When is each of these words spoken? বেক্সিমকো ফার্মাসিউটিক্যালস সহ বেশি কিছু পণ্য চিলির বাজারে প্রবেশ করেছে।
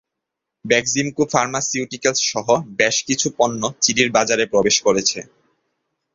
বেক্সিমকো 0.65 1.23
ফার্মাসিউটিক্যালস 1.33 2.21
সহ 2.31 2.47
বেশি 2.79 3.01
কিছু 3.09 3.27
পণ্য 3.37 3.61
চিলির 3.83 4.09
বাজারে 4.17 4.43
প্রবেশ 4.53 4.75
করেছে। 4.85 5.19